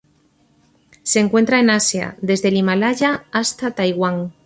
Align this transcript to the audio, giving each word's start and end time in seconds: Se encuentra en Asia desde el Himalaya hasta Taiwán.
Se 1.03 1.19
encuentra 1.19 1.59
en 1.59 1.69
Asia 1.69 2.17
desde 2.23 2.47
el 2.47 2.57
Himalaya 2.57 3.25
hasta 3.31 3.69
Taiwán. 3.75 4.33